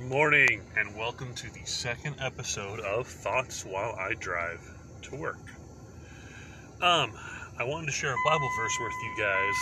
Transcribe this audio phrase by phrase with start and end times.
[0.00, 4.60] good morning, and welcome to the second episode of Thoughts While I Drive
[5.02, 5.38] to Work.
[6.80, 7.12] Um,
[7.58, 9.54] I wanted to share a Bible verse with you guys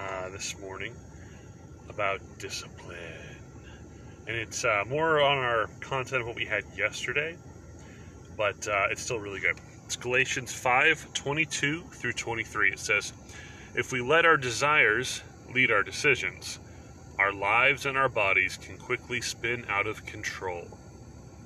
[0.00, 0.94] uh, this morning
[1.88, 2.96] about discipline,
[4.28, 7.36] and it's uh, more on our content of what we had yesterday,
[8.36, 9.56] but uh, it's still really good.
[9.84, 12.70] It's Galatians 5 22 through 23.
[12.70, 13.12] It says,
[13.74, 15.22] If we let our desires
[15.52, 16.60] lead our decisions,
[17.18, 20.66] our lives and our bodies can quickly spin out of control.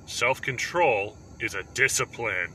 [0.05, 2.51] Self control is a discipline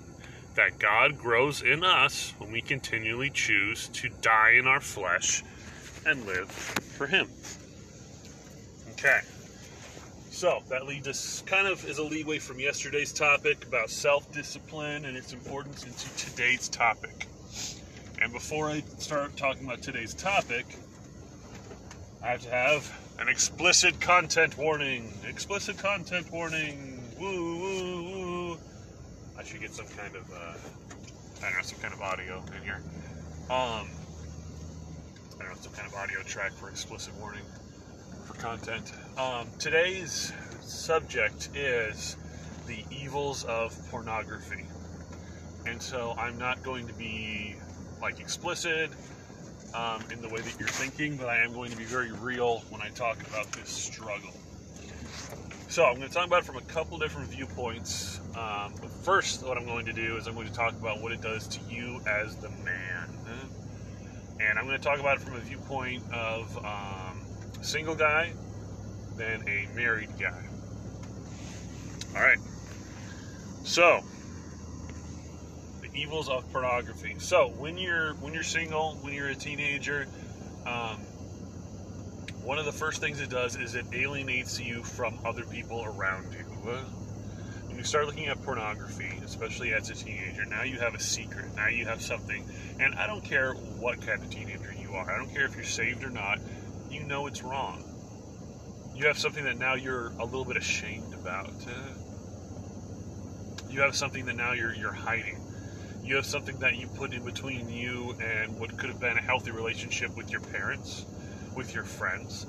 [0.55, 5.43] that God grows in us when we continually choose to die in our flesh
[6.07, 7.29] and live for Him.
[8.93, 9.21] Okay.
[10.31, 15.07] So that leads us kind of as a leeway from yesterday's topic about self discipline
[15.07, 17.27] and its importance into today's topic.
[18.21, 20.67] And before I start talking about today's topic,
[22.23, 25.13] I have to have an explicit content warning.
[25.27, 27.03] Explicit content warning.
[27.19, 28.59] Woo, woo, woo.
[29.39, 30.55] I should get some kind of, uh,
[31.39, 32.83] I don't know, some kind of audio in here.
[33.49, 33.89] Um,
[35.39, 37.45] I don't know, some kind of audio track for explicit warning
[38.27, 38.93] for content.
[39.17, 42.17] Um, today's subject is
[42.67, 44.67] the evils of pornography.
[45.67, 47.57] And so I'm not going to be
[48.01, 48.91] like explicit
[49.77, 52.63] um, in the way that you're thinking, but I am going to be very real
[52.71, 54.33] when I talk about this struggle.
[55.69, 58.21] So I'm going to talk about it from a couple different viewpoints.
[58.35, 61.13] Um, but first, what I'm going to do is I'm going to talk about what
[61.13, 63.51] it does to you as the man,
[64.41, 67.19] and I'm going to talk about it from a viewpoint of um,
[67.61, 68.33] single guy,
[69.17, 70.47] then a married guy.
[72.15, 72.39] All right.
[73.65, 74.01] So
[75.97, 77.17] evils of pornography.
[77.19, 80.07] So when you're when you're single, when you're a teenager,
[80.67, 80.99] um,
[82.43, 86.33] one of the first things it does is it alienates you from other people around
[86.33, 86.45] you.
[87.67, 91.55] When you start looking at pornography, especially as a teenager, now you have a secret.
[91.57, 95.11] Now you have something, and I don't care what kind of teenager you are.
[95.11, 96.39] I don't care if you're saved or not.
[96.91, 97.85] You know it's wrong.
[98.95, 101.53] You have something that now you're a little bit ashamed about.
[103.69, 105.46] You have something that now you're you're hiding
[106.07, 109.23] you have something that you put in between you and what could have been a
[109.23, 111.05] healthy relationship with your parents,
[111.57, 112.47] with your friends.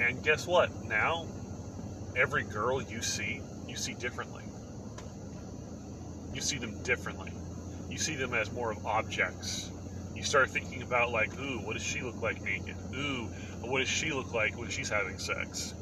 [0.00, 0.84] And guess what?
[0.84, 1.26] Now,
[2.14, 4.44] every girl you see, you see differently.
[6.34, 7.32] You see them differently.
[7.88, 9.70] You see them as more of objects.
[10.14, 12.76] You start thinking about, like, ooh, what does she look like naked?
[12.94, 13.28] Ooh,
[13.62, 15.74] what does she look like when she's having sex?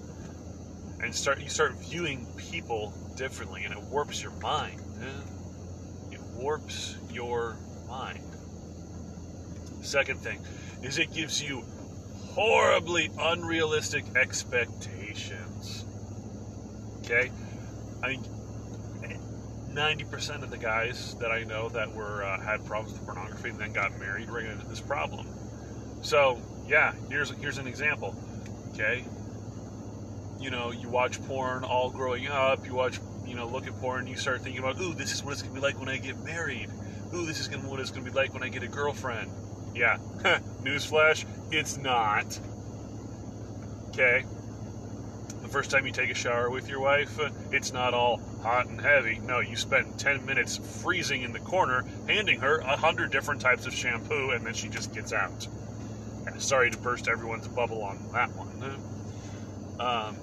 [1.00, 4.80] And start you start viewing people differently, and it warps your mind.
[6.42, 7.56] Warps your
[7.88, 8.18] mind.
[9.80, 10.40] Second thing
[10.82, 11.62] is it gives you
[12.34, 15.84] horribly unrealistic expectations.
[17.00, 17.30] Okay?
[18.02, 18.24] I mean,
[19.72, 23.58] 90% of the guys that I know that were uh, had problems with pornography and
[23.58, 25.26] then got married ran into this problem.
[26.02, 28.16] So, yeah, here's here's an example.
[28.72, 29.04] Okay?
[30.40, 34.06] You know, you watch porn all growing up, you watch you know, look at porn,
[34.06, 36.22] you start thinking about, ooh, this is what it's gonna be like when I get
[36.24, 36.68] married.
[37.14, 39.30] Ooh, this is gonna what it's gonna be like when I get a girlfriend.
[39.74, 39.96] Yeah,
[40.62, 42.38] newsflash, it's not.
[43.88, 44.24] Okay.
[45.42, 48.66] The first time you take a shower with your wife, uh, it's not all hot
[48.66, 49.18] and heavy.
[49.18, 53.66] No, you spend 10 minutes freezing in the corner, handing her a hundred different types
[53.66, 55.46] of shampoo, and then she just gets out.
[56.38, 58.52] Sorry to burst everyone's bubble on that one.
[59.78, 60.16] Um,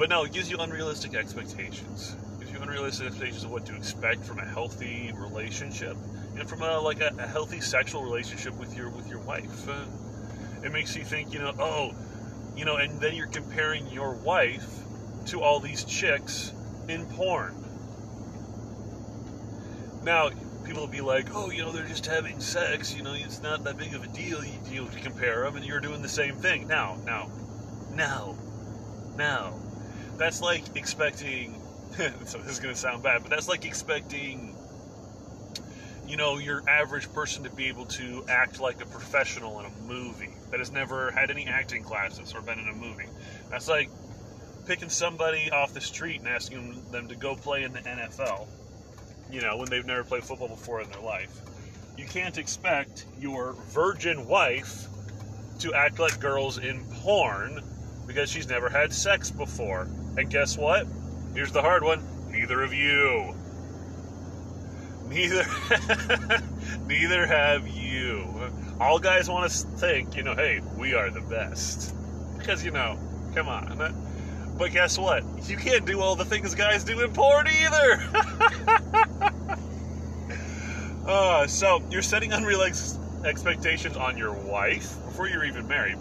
[0.00, 2.16] but no, it gives you unrealistic expectations.
[2.32, 5.94] It gives you unrealistic expectations of what to expect from a healthy relationship
[6.38, 9.68] and from a like a, a healthy sexual relationship with your with your wife.
[9.68, 9.84] Uh,
[10.64, 11.94] it makes you think, you know, oh,
[12.56, 14.66] you know, and then you're comparing your wife
[15.26, 16.54] to all these chicks
[16.88, 17.54] in porn.
[20.02, 20.30] Now,
[20.64, 23.64] people will be like, oh, you know, they're just having sex, you know, it's not
[23.64, 24.42] that big of a deal.
[24.42, 26.66] You, you compare them, and you're doing the same thing.
[26.68, 27.30] Now, now,
[27.92, 28.34] now,
[29.18, 29.60] now
[30.20, 31.60] that's like expecting.
[32.26, 34.54] so this is going to sound bad, but that's like expecting,
[36.06, 39.70] you know, your average person to be able to act like a professional in a
[39.88, 43.06] movie that has never had any acting classes or been in a movie.
[43.50, 43.88] That's like
[44.66, 48.46] picking somebody off the street and asking them to go play in the NFL.
[49.32, 51.40] You know, when they've never played football before in their life.
[51.96, 54.86] You can't expect your virgin wife
[55.60, 57.62] to act like girls in porn
[58.06, 59.88] because she's never had sex before.
[60.20, 60.86] And guess what?
[61.32, 62.02] Here's the hard one.
[62.30, 63.34] Neither of you.
[65.08, 65.46] Neither
[66.86, 68.28] neither have you.
[68.78, 71.94] All guys want to think, you know, hey, we are the best.
[72.36, 72.98] Because you know,
[73.34, 73.94] Come on.
[74.58, 75.24] But guess what?
[75.48, 78.02] You can't do all the things guys do in porn either.
[81.06, 85.96] uh, so you're setting unrealistic expectations on your wife before you're even married.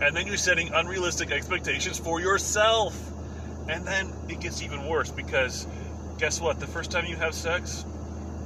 [0.00, 2.96] And then you're setting unrealistic expectations for yourself.
[3.68, 5.66] And then it gets even worse because
[6.18, 6.58] guess what?
[6.58, 7.84] The first time you have sex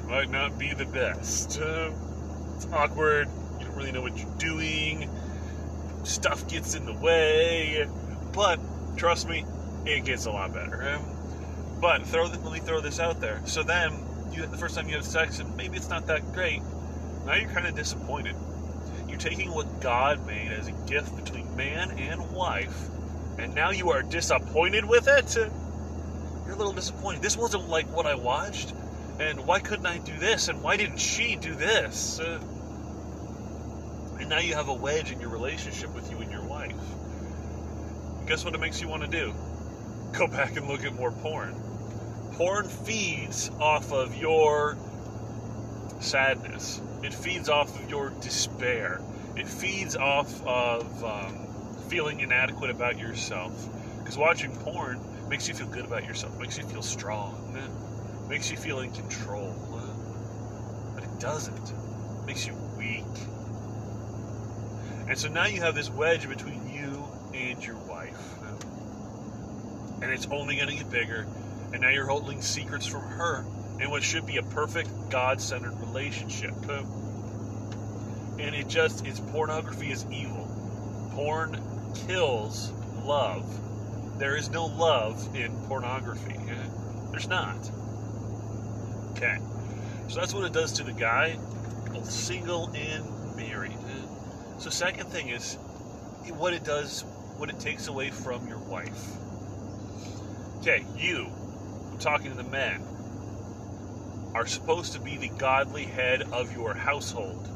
[0.08, 1.60] might not be the best.
[1.60, 1.90] Uh,
[2.56, 3.28] it's awkward.
[3.58, 5.08] You don't really know what you're doing.
[6.02, 7.86] Stuff gets in the way.
[8.32, 8.60] But
[8.96, 9.44] trust me,
[9.86, 11.00] it gets a lot better.
[11.80, 13.40] But throw the, let me throw this out there.
[13.46, 13.92] So then,
[14.32, 16.62] you the first time you have sex, and maybe it's not that great.
[17.26, 18.34] Now you're kind of disappointed.
[19.14, 22.88] You're taking what God made as a gift between man and wife,
[23.38, 25.36] and now you are disappointed with it.
[25.36, 27.22] You're a little disappointed.
[27.22, 28.74] This wasn't like what I watched,
[29.20, 30.48] and why couldn't I do this?
[30.48, 32.18] And why didn't she do this?
[34.18, 36.74] And now you have a wedge in your relationship with you and your wife.
[38.26, 39.32] Guess what it makes you want to do?
[40.10, 41.54] Go back and look at more porn.
[42.32, 44.76] Porn feeds off of your
[46.04, 46.80] sadness.
[47.02, 49.00] It feeds off of your despair.
[49.36, 51.46] It feeds off of um,
[51.88, 53.68] feeling inadequate about yourself.
[53.98, 57.58] Because watching porn makes you feel good about yourself, makes you feel strong,
[58.28, 59.54] makes you feel in control.
[60.94, 61.70] But it doesn't.
[61.70, 63.04] It makes you weak.
[65.08, 67.04] And so now you have this wedge between you
[67.34, 68.38] and your wife.
[70.02, 71.26] And it's only going to get bigger.
[71.72, 73.44] And now you're holding secrets from her
[73.80, 76.54] in what should be a perfect God centered relationship.
[78.38, 80.48] And it just, it's pornography is evil.
[81.12, 81.60] Porn
[82.06, 82.72] kills
[83.04, 84.18] love.
[84.18, 86.36] There is no love in pornography.
[87.10, 87.70] There's not.
[89.12, 89.38] Okay.
[90.08, 91.38] So that's what it does to the guy,
[91.92, 93.78] both single and married.
[94.58, 95.54] So, second thing is
[96.30, 97.02] what it does,
[97.36, 99.16] what it takes away from your wife.
[100.58, 101.26] Okay, you,
[101.90, 102.82] I'm talking to the men,
[104.34, 107.48] are supposed to be the godly head of your household.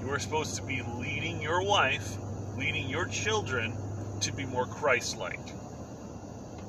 [0.00, 2.16] You are supposed to be leading your wife,
[2.56, 3.76] leading your children
[4.20, 5.40] to be more Christ like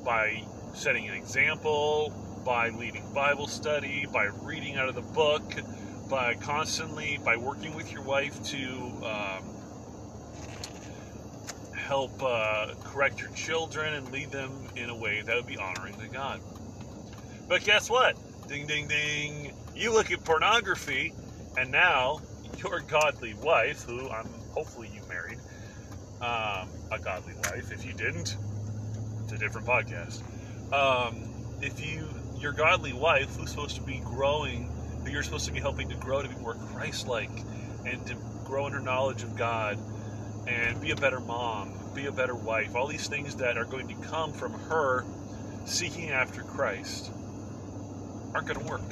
[0.04, 2.12] by setting an example,
[2.44, 5.42] by leading Bible study, by reading out of the book,
[6.08, 8.58] by constantly, by working with your wife to
[9.04, 9.44] um,
[11.74, 15.94] help uh, correct your children and lead them in a way that would be honoring
[15.94, 16.40] to God.
[17.48, 18.16] But guess what?
[18.50, 19.52] Ding, ding, ding.
[19.76, 21.14] You look at pornography,
[21.56, 22.20] and now
[22.58, 25.38] your godly wife, who I'm hopefully you married,
[26.20, 27.70] um, a godly wife.
[27.70, 28.36] If you didn't,
[29.22, 30.20] it's a different podcast.
[30.72, 31.22] Um,
[31.62, 32.08] if you,
[32.40, 34.68] your godly wife, who's supposed to be growing,
[35.04, 37.30] who you're supposed to be helping to grow to be more Christ-like,
[37.86, 39.78] and to grow in her knowledge of God,
[40.48, 43.86] and be a better mom, be a better wife, all these things that are going
[43.86, 45.04] to come from her
[45.66, 47.12] seeking after Christ
[48.34, 48.82] aren't going to work.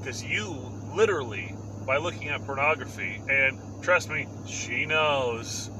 [0.00, 0.56] Because you
[0.94, 1.54] literally,
[1.86, 5.70] by looking at pornography, and trust me, she knows,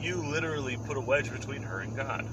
[0.00, 2.28] you literally put a wedge between her and God.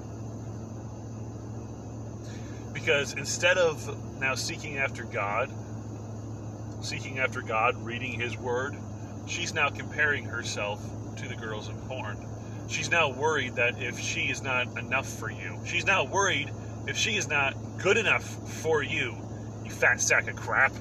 [2.74, 5.50] Because instead of now seeking after God,
[6.82, 8.76] seeking after God, reading His Word,
[9.26, 10.84] she's now comparing herself
[11.18, 12.18] to the girls in porn.
[12.68, 16.52] She's now worried that if she is not enough for you, she's now worried
[16.88, 18.24] if she is not good enough
[18.62, 19.16] for you,
[19.64, 20.74] you fat sack of crap.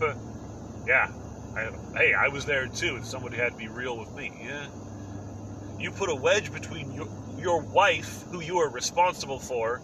[0.86, 1.10] Yeah,
[1.54, 4.32] I, hey, I was there too, and somebody had to be real with me.
[4.42, 4.66] Yeah,
[5.78, 9.80] you put a wedge between your, your wife, who you are responsible for,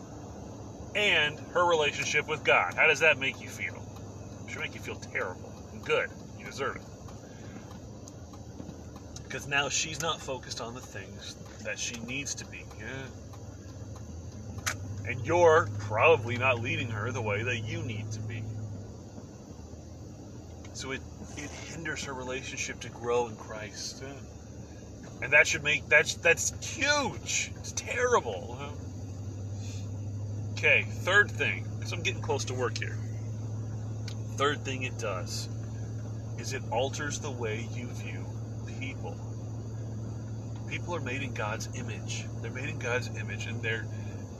[0.95, 2.75] and her relationship with God.
[2.75, 3.83] How does that make you feel?
[4.47, 5.49] It should make you feel terrible
[5.89, 6.11] good.
[6.39, 6.83] You deserve it.
[9.25, 11.35] Because now she's not focused on the things
[11.65, 12.63] that she needs to be.
[12.79, 13.07] Yeah?
[15.09, 18.43] And you're probably not leading her the way that you need to be.
[20.75, 21.00] So it,
[21.37, 24.05] it hinders her relationship to grow in Christ.
[25.23, 27.50] And that should make that's that's huge.
[27.57, 28.57] It's terrible.
[30.53, 32.99] Okay, third thing, because I'm getting close to work here.
[34.37, 35.49] Third thing it does
[36.38, 38.25] is it alters the way you view
[38.79, 39.17] people.
[40.69, 42.25] People are made in God's image.
[42.43, 43.87] They're made in God's image, and they're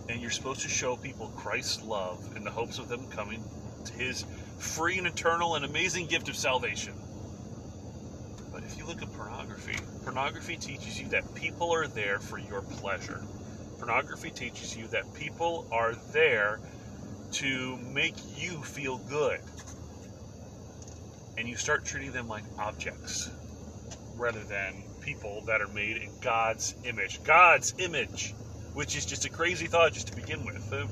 [0.09, 3.45] and you're supposed to show people Christ's love in the hopes of them coming
[3.87, 4.25] to His
[4.59, 6.95] free and eternal and amazing gift of salvation.
[8.53, 12.63] But if you look at pornography, pornography teaches you that people are there for your
[12.63, 13.23] pleasure.
[13.79, 16.61] Pornography teaches you that people are there
[17.33, 19.41] to make you feel good.
[21.39, 23.31] And you start treating them like objects.
[24.17, 27.23] rather than people that are made in God's image.
[27.25, 28.35] God's image,
[28.79, 30.73] which is just a crazy thought just to begin with.
[30.73, 30.87] Uh,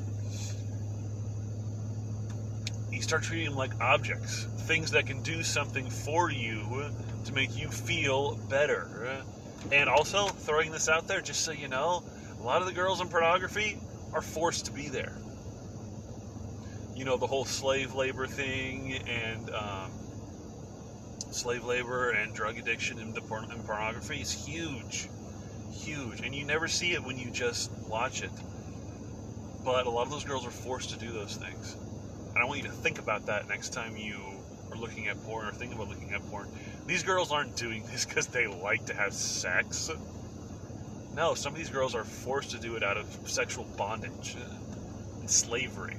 [2.90, 6.90] you start treating them like objects, things that can do something for you
[7.26, 9.23] to make you feel better.
[9.71, 12.02] And also, throwing this out there just so you know,
[12.40, 13.78] a lot of the girls in pornography
[14.12, 15.16] are forced to be there.
[16.97, 19.93] You know, the whole slave labor thing and um,
[21.31, 25.09] slave labor and drug addiction and, porn- and pornography is huge.
[25.85, 26.21] Huge.
[26.21, 28.30] And you never see it when you just watch it.
[29.64, 31.76] But a lot of those girls are forced to do those things.
[32.35, 34.21] And I want you to think about that next time you
[34.71, 36.49] are looking at porn or think about looking at porn.
[36.87, 39.90] These girls aren't doing this because they like to have sex.
[41.14, 44.37] No, some of these girls are forced to do it out of sexual bondage
[45.21, 45.97] and slavery.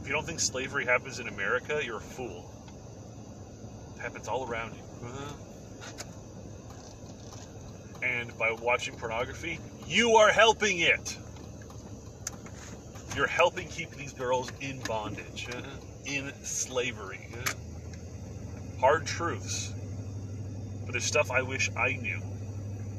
[0.00, 2.52] If you don't think slavery happens in America, you're a fool.
[3.96, 4.82] It happens all around you.
[5.08, 5.32] Uh-huh.
[8.06, 9.58] And by watching pornography,
[9.88, 11.16] you are helping it.
[13.16, 15.60] You're helping keep these girls in bondage, uh,
[16.04, 17.26] in slavery.
[17.34, 19.72] Uh, hard truths.
[20.84, 22.20] But there's stuff I wish I knew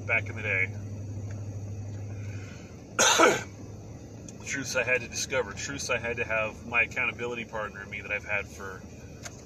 [0.05, 0.69] back in the day.
[4.45, 8.01] truths I had to discover, truths I had to have my accountability partner in me
[8.01, 8.81] that I've had for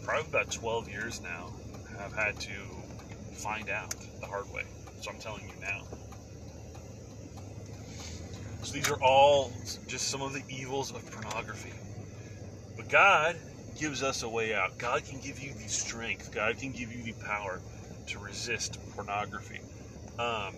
[0.03, 1.51] probably about 12 years now,
[2.00, 2.53] have had to
[3.34, 4.63] find out the hard way.
[5.01, 5.81] So I'm telling you now.
[8.62, 9.51] So these are all
[9.88, 11.74] just some of the evils of pornography.
[12.77, 13.36] But God
[13.79, 14.77] gives us a way out.
[14.77, 16.31] God can give you the strength.
[16.31, 17.60] God can give you the power
[18.08, 19.60] to resist pornography.
[20.20, 20.55] Um,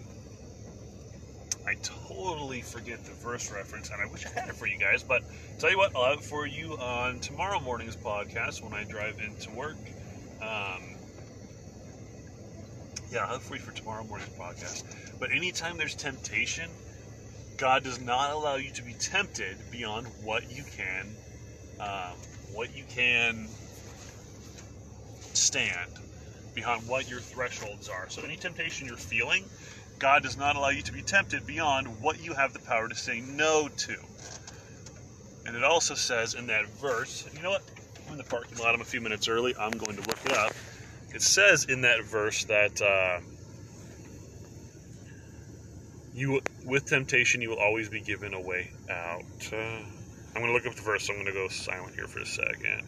[1.66, 5.04] I totally forget the verse reference, and I wish I had it for you guys.
[5.04, 5.24] But
[5.58, 9.22] tell you what, I'll have it for you on tomorrow morning's podcast when I drive
[9.26, 9.78] into work.
[10.42, 10.93] Um,
[13.13, 14.84] yeah, for for tomorrow morning's podcast.
[15.20, 16.70] But anytime there's temptation,
[17.58, 21.15] God does not allow you to be tempted beyond what you can,
[21.79, 22.17] um,
[22.51, 23.48] what you can
[25.34, 25.91] stand,
[26.55, 28.10] beyond what your thresholds are.
[28.10, 29.46] So any temptation you're feeling,
[30.00, 32.96] God does not allow you to be tempted beyond what you have the power to
[32.96, 33.96] say no to.
[35.46, 37.63] And it also says in that verse, you know what?
[38.08, 38.74] I'm in the parking lot.
[38.74, 39.53] I'm a few minutes early.
[39.60, 40.53] I'm going to look it up.
[41.13, 42.82] It says in that verse that.
[42.82, 43.20] Uh,
[46.13, 49.24] you with temptation you will always be given a way out.
[49.51, 51.08] Uh, I'm going to look up the verse.
[51.08, 52.88] So I'm going to go silent here for a second.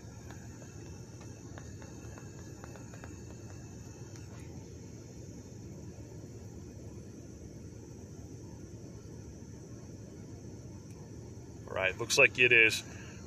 [11.67, 12.83] All right, looks like it is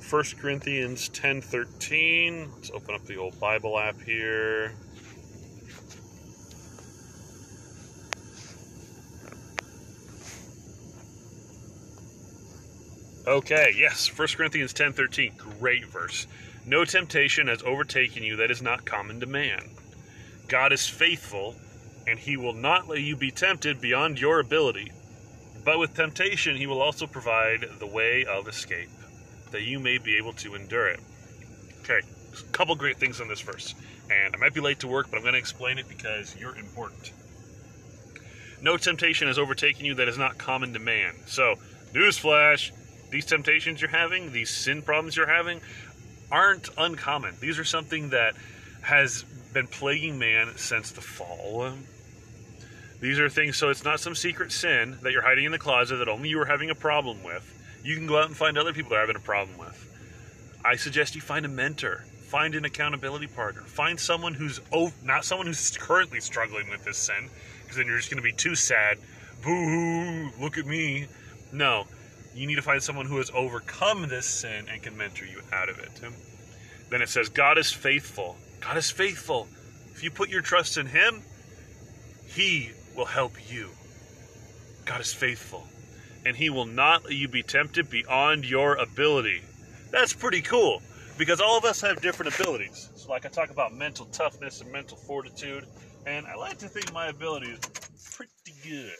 [0.09, 2.49] 1 Corinthians 10:13.
[2.55, 4.73] Let's open up the old Bible app here.
[13.29, 16.25] Okay, yes, 1 Corinthians 10:13, great verse.
[16.65, 19.69] No temptation has overtaken you that is not common to man.
[20.47, 21.55] God is faithful,
[22.07, 24.91] and he will not let you be tempted beyond your ability.
[25.63, 28.89] But with temptation, he will also provide the way of escape,
[29.51, 30.99] that you may be able to endure it.
[31.81, 31.99] Okay,
[32.33, 33.75] a couple great things on this verse.
[34.09, 36.55] And I might be late to work, but I'm going to explain it because you're
[36.55, 37.11] important.
[38.59, 41.13] No temptation has overtaken you that is not common to man.
[41.27, 41.57] So,
[41.93, 42.71] newsflash,
[43.09, 45.61] these temptations you're having, these sin problems you're having,
[46.31, 47.35] aren't uncommon.
[47.39, 48.35] These are something that
[48.81, 49.23] has
[49.53, 51.71] been plaguing man since the fall.
[53.01, 55.97] These are things, so it's not some secret sin that you're hiding in the closet
[55.97, 57.55] that only you are having a problem with.
[57.83, 59.85] You can go out and find other people that are having a problem with.
[60.65, 65.23] I suggest you find a mentor, find an accountability partner, find someone who's oh, not
[65.23, 67.29] someone who's currently struggling with this sin,
[67.61, 68.97] because then you're just going to be too sad.
[69.41, 71.07] Boo hoo, look at me.
[71.53, 71.87] No,
[72.35, 75.69] you need to find someone who has overcome this sin and can mentor you out
[75.69, 76.01] of it.
[76.89, 78.37] Then it says, God is faithful.
[78.61, 79.47] God is faithful.
[79.93, 81.21] If you put your trust in Him,
[82.27, 83.69] He will help you.
[84.85, 85.67] God is faithful.
[86.25, 89.41] And He will not let you be tempted beyond your ability.
[89.91, 90.81] That's pretty cool
[91.17, 92.89] because all of us have different abilities.
[92.95, 95.65] So, like I talk about mental toughness and mental fortitude,
[96.05, 97.59] and I like to think my ability is
[98.15, 98.95] pretty good.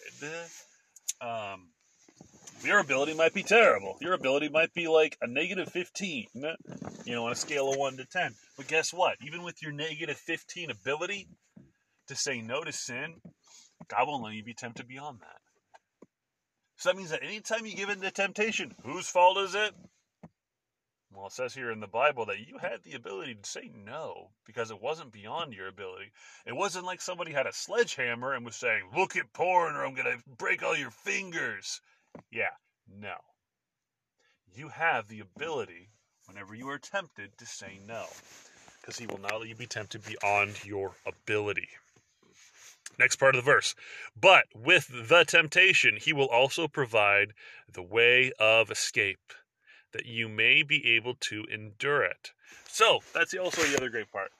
[2.69, 3.97] Your ability might be terrible.
[3.99, 6.27] Your ability might be like a negative 15,
[7.03, 8.35] you know, on a scale of 1 to 10.
[8.57, 9.17] But guess what?
[9.25, 11.27] Even with your negative 15 ability
[12.09, 13.21] to say no to sin,
[13.88, 16.07] God won't let you be tempted beyond that.
[16.77, 19.73] So that means that anytime you give in to temptation, whose fault is it?
[21.11, 24.29] Well, it says here in the Bible that you had the ability to say no
[24.45, 26.11] because it wasn't beyond your ability.
[26.45, 29.95] It wasn't like somebody had a sledgehammer and was saying, Look at porn or I'm
[29.95, 31.81] going to break all your fingers.
[32.31, 32.55] Yeah,
[32.88, 33.15] no.
[34.53, 35.89] You have the ability,
[36.25, 38.05] whenever you are tempted, to say no
[38.89, 41.69] because he will not let you be tempted beyond your ability.
[42.97, 43.75] Next part of the verse.
[44.19, 47.33] But with the temptation, he will also provide
[47.71, 49.33] the way of escape
[49.93, 52.31] that you may be able to endure it.
[52.67, 54.31] So that's also the other great part.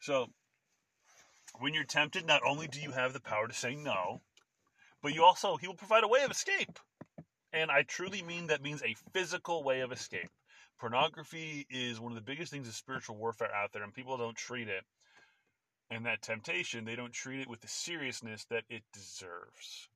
[0.00, 0.30] So
[1.58, 4.20] when you're tempted, not only do you have the power to say no,
[5.02, 6.78] but you also, he will provide a way of escape.
[7.56, 10.30] And I truly mean that means a physical way of escape.
[10.78, 14.36] Pornography is one of the biggest things of spiritual warfare out there, and people don't
[14.36, 14.84] treat it
[15.90, 19.88] and that temptation, they don't treat it with the seriousness that it deserves.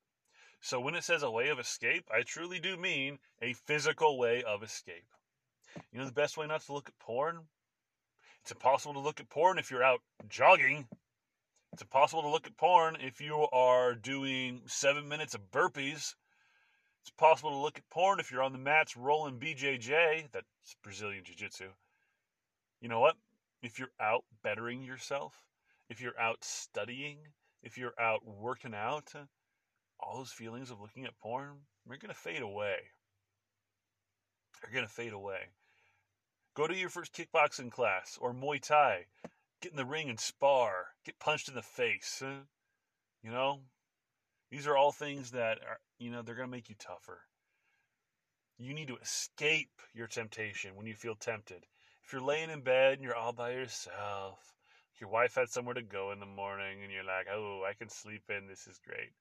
[0.61, 4.43] So when it says a way of escape, I truly do mean a physical way
[4.43, 5.07] of escape.
[5.93, 7.40] You know the best way not to look at porn?
[8.43, 10.87] It's impossible to look at porn if you're out jogging.
[11.73, 16.14] It's impossible to look at porn if you are doing seven minutes of burpees.
[17.02, 20.30] It's possible to look at porn if you're on the mats rolling BJJ.
[20.33, 21.69] That's Brazilian Jiu Jitsu.
[22.80, 23.16] You know what?
[23.62, 25.35] If you're out bettering yourself,
[25.88, 27.19] if you're out studying,
[27.62, 29.12] if you're out working out,
[29.99, 32.76] all those feelings of looking at porn, they're going to fade away.
[34.61, 35.49] They're going to fade away.
[36.54, 39.07] Go to your first kickboxing class or Muay Thai.
[39.61, 40.87] Get in the ring and spar.
[41.04, 42.23] Get punched in the face.
[43.23, 43.61] You know,
[44.50, 47.21] these are all things that are, you know, they're going to make you tougher.
[48.59, 51.64] You need to escape your temptation when you feel tempted.
[52.04, 54.38] If you're laying in bed and you're all by yourself,
[54.99, 57.88] your wife had somewhere to go in the morning and you're like, oh, I can
[57.88, 58.49] sleep in.
[58.49, 59.12] This is great.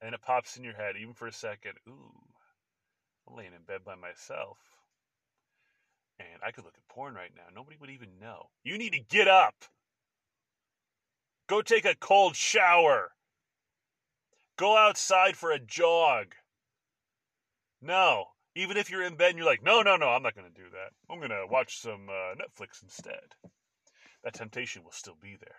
[0.00, 2.12] And it pops in your head, even for a second, ooh,
[3.26, 4.58] I'm laying in bed by myself.
[6.20, 7.42] And I could look at porn right now.
[7.54, 8.50] Nobody would even know.
[8.62, 9.54] You need to get up.
[11.48, 13.12] Go take a cold shower.
[14.56, 16.34] Go outside for a jog.
[17.82, 18.26] No.
[18.54, 20.62] Even if you're in bed and you're like, no, no, no, I'm not going to
[20.62, 20.92] do that.
[21.10, 23.34] I'm going to watch some uh, Netflix instead
[24.24, 25.58] that temptation will still be there.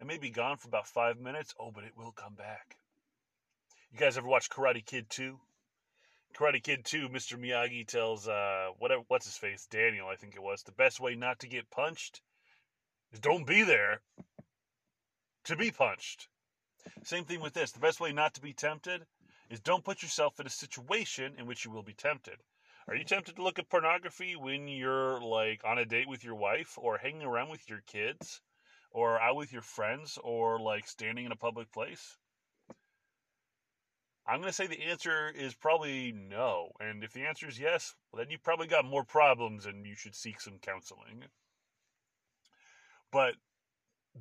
[0.00, 2.76] It may be gone for about five minutes, oh, but it will come back.
[3.92, 5.38] You guys ever watch Karate Kid 2?
[6.36, 7.38] Karate Kid 2, Mr.
[7.38, 9.66] Miyagi tells, uh, whatever, what's his face?
[9.70, 10.62] Daniel, I think it was.
[10.64, 12.20] The best way not to get punched
[13.12, 14.02] is don't be there
[15.44, 16.28] to be punched.
[17.02, 17.72] Same thing with this.
[17.72, 19.06] The best way not to be tempted
[19.50, 22.38] is don't put yourself in a situation in which you will be tempted.
[22.86, 26.34] Are you tempted to look at pornography when you're like on a date with your
[26.34, 28.42] wife or hanging around with your kids
[28.90, 32.18] or out with your friends or like standing in a public place?
[34.26, 36.70] I'm going to say the answer is probably no.
[36.80, 39.94] And if the answer is yes, well, then you've probably got more problems and you
[39.94, 41.24] should seek some counseling.
[43.12, 43.34] But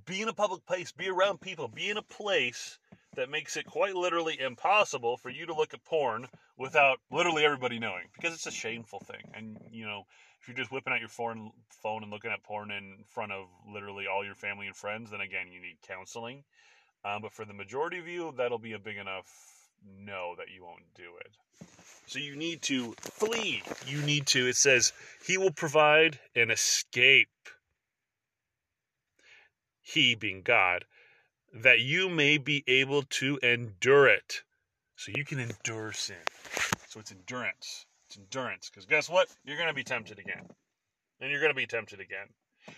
[0.06, 2.80] be in a public place, be around people, be in a place
[3.16, 6.28] that makes it quite literally impossible for you to look at porn
[6.58, 9.22] without literally everybody knowing because it's a shameful thing.
[9.36, 10.06] And, you know,
[10.42, 11.52] if you're just whipping out your phone,
[11.82, 15.22] phone and looking at porn in front of literally all your family and friends, then
[15.22, 16.44] again, you need counseling.
[17.06, 19.28] Um, but for the majority of you, that'll be a big enough
[20.00, 21.32] no that you won't do it.
[22.08, 23.64] So you need to flee.
[23.88, 24.92] You need to, it says,
[25.26, 27.30] He will provide an escape.
[29.84, 30.86] He being God
[31.54, 34.42] that you may be able to endure it.
[34.96, 36.16] So you can endure sin.
[36.88, 37.86] So it's endurance.
[38.08, 38.70] It's endurance.
[38.70, 39.28] Because guess what?
[39.44, 40.48] You're going to be tempted again.
[41.20, 42.28] And you're going to be tempted again.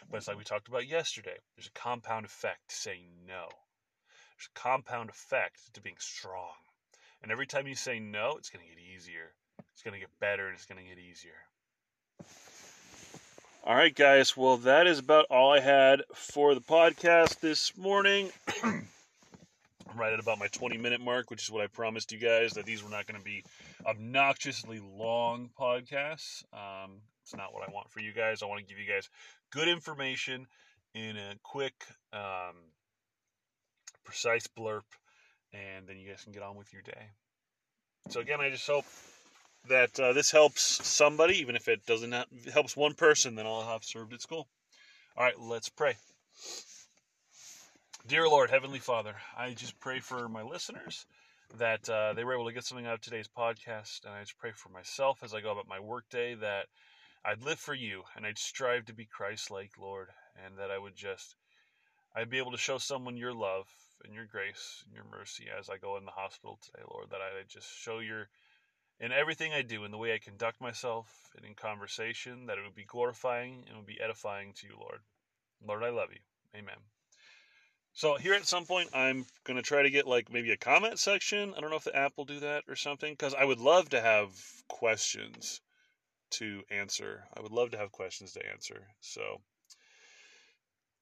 [0.09, 1.37] But it's like we talked about yesterday.
[1.55, 3.47] There's a compound effect to saying no.
[4.37, 6.55] There's a compound effect to being strong.
[7.21, 9.33] And every time you say no, it's going to get easier.
[9.73, 11.37] It's going to get better and it's going to get easier.
[13.67, 14.37] All right, guys.
[14.37, 18.29] Well, that is about all I had for the podcast this morning.
[18.63, 18.87] I'm
[19.95, 22.65] right at about my 20 minute mark, which is what I promised you guys that
[22.67, 23.43] these were not going to be
[23.83, 26.43] obnoxiously long podcasts.
[26.53, 28.43] Um, it's not what I want for you guys.
[28.43, 29.09] I want to give you guys
[29.51, 30.45] good information
[30.93, 31.73] in a quick,
[32.13, 32.53] um,
[34.03, 34.83] precise blurb,
[35.53, 37.07] and then you guys can get on with your day.
[38.11, 38.85] So, again, I just hope
[39.69, 42.13] that uh, this helps somebody, even if it doesn't
[42.53, 44.47] helps one person, then I'll have served its goal.
[45.17, 45.95] All right, let's pray.
[48.07, 51.05] Dear Lord, Heavenly Father, I just pray for my listeners
[51.57, 54.37] that uh, they were able to get something out of today's podcast, and I just
[54.37, 56.67] pray for myself as I go about my workday that
[57.23, 60.09] I'd live for you and I'd strive to be Christ-like, Lord,
[60.45, 61.35] and that I would just
[62.15, 63.65] I'd be able to show someone your love
[64.03, 67.09] and your grace and your mercy as I go in the hospital today, Lord.
[67.09, 68.29] That I'd just show your
[68.99, 72.63] in everything I do, in the way I conduct myself, and in conversation, that it
[72.63, 74.99] would be glorifying and would be edifying to you, Lord.
[75.65, 76.19] Lord, I love you.
[76.55, 76.77] Amen.
[77.93, 81.53] So here at some point, I'm gonna try to get like maybe a comment section.
[81.55, 83.89] I don't know if the app will do that or something, because I would love
[83.89, 84.31] to have
[84.67, 85.61] questions
[86.31, 87.23] to answer.
[87.35, 88.87] I would love to have questions to answer.
[88.99, 89.41] So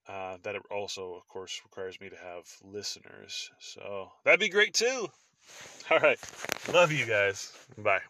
[0.08, 3.50] uh, that also, of course, requires me to have listeners.
[3.60, 5.08] So that'd be great too.
[5.92, 6.20] All right.
[6.72, 7.52] Love you guys.
[7.78, 8.02] Bye.